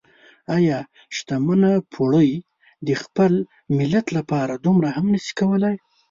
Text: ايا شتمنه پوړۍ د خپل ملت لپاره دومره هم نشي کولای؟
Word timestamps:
ايا 0.55 0.79
شتمنه 1.15 1.71
پوړۍ 1.93 2.31
د 2.87 2.89
خپل 3.01 3.31
ملت 3.77 4.07
لپاره 4.17 4.53
دومره 4.65 4.89
هم 4.95 5.05
نشي 5.15 5.33
کولای؟ 5.39 5.75